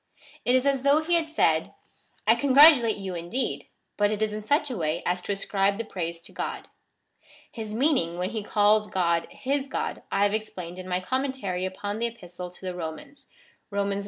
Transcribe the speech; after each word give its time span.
It 0.45 0.55
is 0.55 0.65
as 0.65 0.81
though 0.81 1.01
he 1.03 1.13
had 1.13 1.29
said 1.29 1.75
—"I 2.27 2.33
congratulate 2.33 2.97
you 2.97 3.13
indeed, 3.13 3.67
but 3.97 4.09
it 4.09 4.19
is 4.23 4.33
in 4.33 4.43
such 4.43 4.71
a 4.71 4.75
way 4.75 5.03
as 5.05 5.21
to 5.21 5.31
ascribe 5.31 5.77
the 5.77 5.83
praise 5.85 6.21
to 6.21 6.31
God." 6.31 6.67
His 7.51 7.75
meaning, 7.75 8.17
when 8.17 8.31
he 8.31 8.41
calls 8.41 8.87
God 8.87 9.27
his 9.29 9.67
God, 9.67 10.01
I 10.11 10.23
have 10.23 10.33
explained 10.33 10.79
in 10.79 10.87
my 10.89 11.01
Commentary 11.01 11.65
upon 11.65 11.99
the 11.99 12.07
Epistle 12.07 12.49
to 12.49 12.65
the 12.65 12.73
Romans 12.73 13.27
(Rom. 13.69 13.91
i. 13.93 13.99